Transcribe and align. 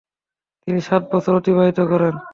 তিনি 0.67 0.79
সাত 0.81 1.03
বছর 1.11 1.33
অতিবাহিত 1.39 1.79
করেন। 1.91 2.13